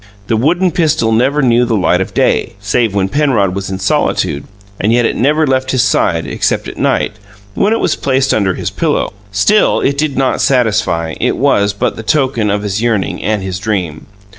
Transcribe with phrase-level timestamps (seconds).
[0.25, 4.45] The wooden pistol never knew the light of day, save when Penrod was in solitude;
[4.79, 7.11] and yet it never left his side except at night,
[7.53, 9.13] when it was placed under his pillow.
[9.31, 13.59] Still, it did not satisfy; it was but the token of his yearning and his
[13.59, 14.07] dream.